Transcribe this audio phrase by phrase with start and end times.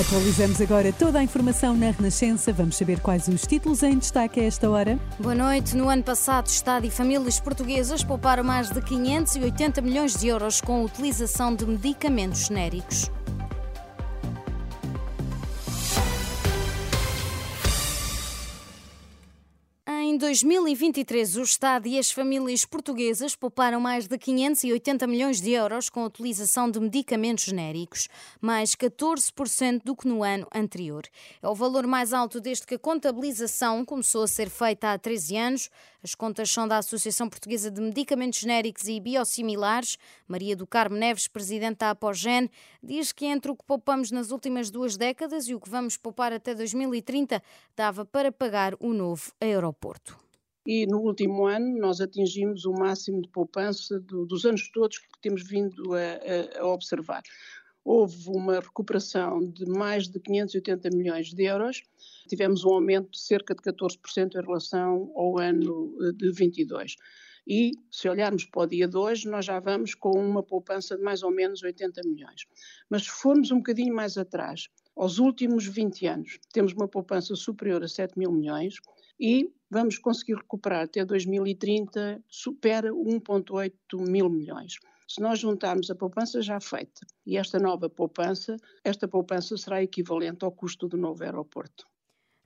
[0.00, 2.54] Atualizamos agora toda a informação na Renascença.
[2.54, 4.98] Vamos saber quais os títulos em destaque a esta hora.
[5.18, 5.76] Boa noite.
[5.76, 10.80] No ano passado, Estado e famílias portuguesas pouparam mais de 580 milhões de euros com
[10.80, 13.10] a utilização de medicamentos genéricos.
[20.20, 26.02] 2023, o Estado e as famílias portuguesas pouparam mais de 580 milhões de euros com
[26.02, 28.06] a utilização de medicamentos genéricos,
[28.38, 31.04] mais 14% do que no ano anterior.
[31.42, 35.36] É o valor mais alto desde que a contabilização começou a ser feita há 13
[35.38, 35.70] anos.
[36.02, 39.98] As contas são da Associação Portuguesa de Medicamentos Genéricos e Biosimilares.
[40.26, 42.50] Maria do Carmo Neves, presidente da Apogen,
[42.82, 46.32] diz que entre o que poupamos nas últimas duas décadas e o que vamos poupar
[46.32, 47.42] até 2030,
[47.76, 50.18] dava para pagar o novo aeroporto
[50.66, 55.08] e no último ano nós atingimos o máximo de poupança do, dos anos todos que
[55.20, 57.22] temos vindo a, a, a, observar.
[57.84, 61.82] Houve uma recuperação de mais de 580 milhões de euros,
[62.28, 66.96] tivemos um aumento de cerca de 14% em relação ao ano eh, de 22.
[67.46, 71.02] E, se olharmos para o dia de hoje, nós já vamos com uma poupança de
[71.02, 72.46] mais ou menos 80 milhões.
[72.88, 77.82] Mas se formos um bocadinho mais atrás, aos últimos 20 anos, temos uma poupança superior
[77.82, 78.74] a 7 mil milhões,
[79.18, 83.72] e vamos conseguir recuperar até 2030, supera 1,8
[84.08, 84.74] mil milhões.
[85.12, 90.44] Se nós juntarmos a poupança já feita e esta nova poupança, esta poupança será equivalente
[90.44, 91.84] ao custo do novo aeroporto.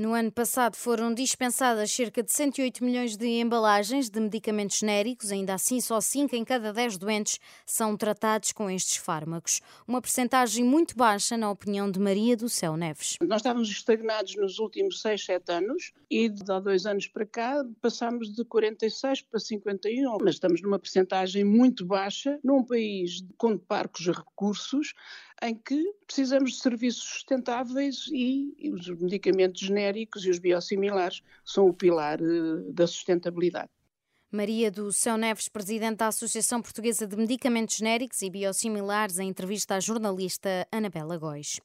[0.00, 5.52] No ano passado foram dispensadas cerca de 108 milhões de embalagens de medicamentos genéricos, ainda
[5.52, 9.60] assim só 5 em cada 10 doentes são tratados com estes fármacos.
[9.86, 13.16] Uma percentagem muito baixa, na opinião de Maria do Céu Neves.
[13.20, 17.62] Nós estávamos estagnados nos últimos 6, 7 anos e de há dois anos para cá
[17.82, 24.06] passámos de 46 para 51, mas estamos numa percentagem muito baixa num país com parcos
[24.06, 24.94] recursos
[25.42, 31.66] em que precisamos de serviços sustentáveis e, e os medicamentos genéricos e os biosimilares são
[31.66, 33.70] o pilar uh, da sustentabilidade.
[34.32, 39.74] Maria do Céu Neves, presidente da Associação Portuguesa de Medicamentos Genéricos e Biosimilares, em entrevista
[39.74, 41.58] à jornalista Anabela Góis.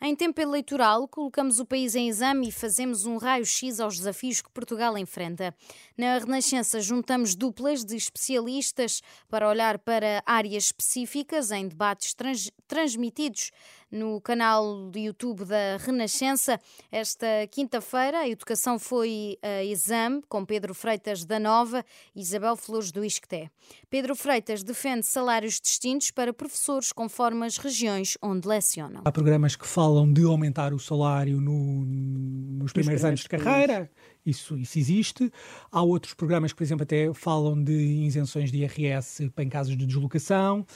[0.00, 4.50] Em tempo eleitoral, colocamos o país em exame e fazemos um raio-x aos desafios que
[4.50, 5.54] Portugal enfrenta.
[5.96, 13.50] Na Renascença, juntamos duplas de especialistas para olhar para áreas específicas em debates trans transmitidos
[13.90, 16.60] no canal do YouTube da Renascença.
[16.90, 21.84] Esta quinta-feira, a educação foi a exame com Pedro Freitas da Nova
[22.14, 23.50] e Isabel Flores do Isqueté.
[23.88, 29.02] Pedro Freitas defende salários distintos para professores conforme as regiões onde lecionam.
[29.04, 33.90] Há programas que falam de aumentar o salário no, nos primeiros anos de carreira.
[34.24, 35.30] Isso, isso existe.
[35.70, 39.86] Há outros programas que, por exemplo, até falam de isenções de IRS em casos de
[39.86, 40.66] deslocação.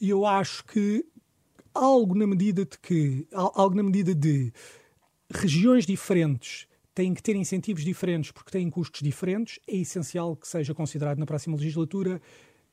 [0.00, 1.04] E eu acho que
[1.74, 4.52] algo na medida de que algo na medida de
[5.30, 10.72] regiões diferentes têm que ter incentivos diferentes porque têm custos diferentes, é essencial que seja
[10.72, 12.22] considerado na próxima legislatura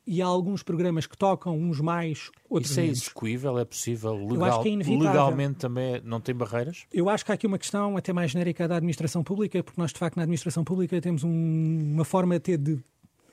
[0.06, 3.01] e há alguns programas que tocam uns mais, outros Isso é menos.
[3.01, 3.59] execuível?
[3.59, 4.13] É possível?
[4.13, 6.85] Legal, é legalmente também não tem barreiras?
[6.91, 9.91] Eu acho que há aqui uma questão até mais genérica da administração pública, porque nós,
[9.91, 12.79] de facto, na administração pública temos um, uma forma até de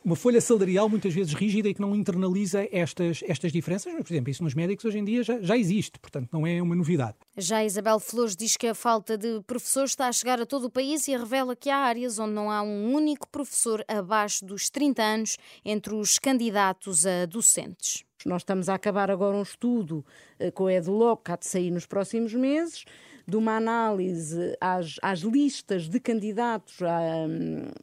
[0.05, 3.93] uma folha salarial muitas vezes rígida e que não internaliza estas, estas diferenças.
[3.93, 6.61] Mas, por exemplo, isso nos médicos hoje em dia já, já existe, portanto não é
[6.63, 7.15] uma novidade.
[7.37, 10.71] Já Isabel Flores diz que a falta de professores está a chegar a todo o
[10.71, 15.03] país e revela que há áreas onde não há um único professor abaixo dos 30
[15.03, 18.05] anos entre os candidatos a docentes.
[18.27, 20.05] Nós estamos a acabar agora um estudo
[20.39, 22.85] eh, com a EduLoc, que há de sair nos próximos meses,
[23.29, 27.27] de uma análise às, às listas de candidatos à,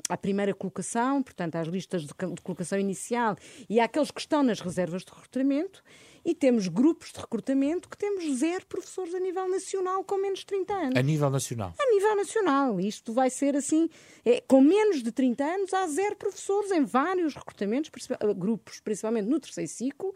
[0.09, 3.36] à, primeira colocação, portanto, às listas de, de colocação inicial
[3.69, 5.83] e àqueles que estão nas reservas de recrutamento
[6.25, 10.48] e temos grupos de recrutamento que temos zero professores a nível nacional com menos de
[10.48, 10.95] 30 anos.
[10.98, 11.74] A nível nacional?
[11.80, 12.80] A nível nacional.
[12.80, 13.88] Isto vai ser assim,
[14.25, 17.92] é, com menos de 30 anos há zero professores em vários recrutamentos,
[18.36, 20.16] grupos, principalmente no terceiro ciclo,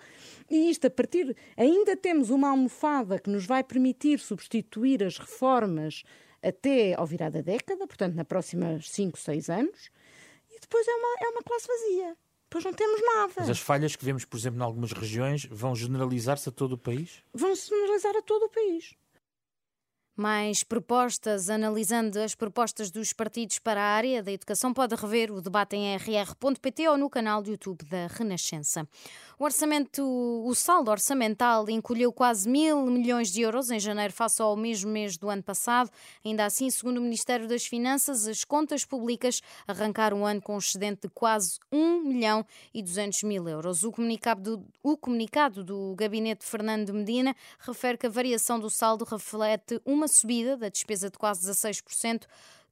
[0.49, 6.03] e isto a partir, ainda temos uma almofada que nos vai permitir substituir as reformas
[6.41, 9.91] até ao virar da década, portanto, na próxima 5, 6 anos,
[10.49, 12.17] e depois é uma, é uma classe vazia.
[12.49, 13.33] Pois não temos nada.
[13.37, 16.77] Mas as falhas que vemos, por exemplo, em algumas regiões, vão generalizar-se a todo o
[16.77, 17.23] país?
[17.33, 18.95] Vão se generalizar a todo o país.
[20.15, 25.41] Mais propostas, analisando as propostas dos partidos para a área da educação, pode rever o
[25.41, 28.85] debate em rr.pt ou no canal do YouTube da Renascença.
[29.39, 34.53] O orçamento, o saldo orçamental encolheu quase mil milhões de euros em janeiro face ao
[34.57, 35.89] mesmo mês do ano passado.
[36.25, 40.57] Ainda assim, segundo o Ministério das Finanças, as contas públicas arrancaram o ano com um
[40.57, 43.85] excedente de quase 1 milhão e 200 mil euros.
[43.85, 48.69] O comunicado do, o comunicado do gabinete de Fernando Medina refere que a variação do
[48.69, 52.23] saldo reflete uma subida da despesa de quase 16%,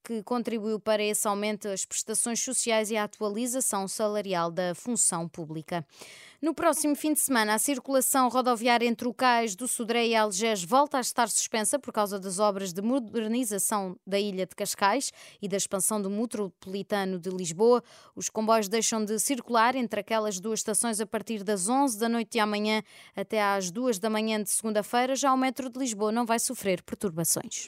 [0.07, 5.85] que contribuiu para esse aumento das prestações sociais e a atualização salarial da função pública.
[6.41, 10.63] No próximo fim de semana, a circulação rodoviária entre o Cais do Sodré e Algés
[10.63, 15.11] volta a estar suspensa por causa das obras de modernização da ilha de Cascais
[15.41, 17.83] e da expansão do metropolitano de Lisboa.
[18.15, 22.33] Os comboios deixam de circular entre aquelas duas estações a partir das 11 da noite
[22.33, 22.81] de amanhã
[23.13, 25.17] até às 2 da manhã de segunda-feira.
[25.17, 27.67] Já o metro de Lisboa não vai sofrer perturbações.